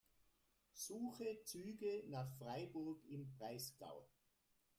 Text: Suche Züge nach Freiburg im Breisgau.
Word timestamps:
Suche 0.73 1.41
Züge 1.45 2.05
nach 2.09 2.27
Freiburg 2.39 3.03
im 3.07 3.31
Breisgau. 3.37 4.09